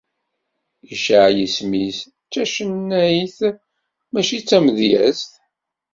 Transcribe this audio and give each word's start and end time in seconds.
Icaε 0.93 1.31
yisem-is 1.37 1.97
d 2.05 2.09
tacennayt, 2.31 3.37
mačči 4.11 4.37
d 4.39 4.45
tamedyazt. 4.49 5.31